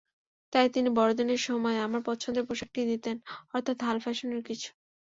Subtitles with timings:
[0.53, 3.15] তাই তিনি বড়দিনের সময় আমার পছন্দের পোশাকটাই দিতেন,
[3.53, 4.69] অর্থাৎ হাল ফ্যাশনের কিছু।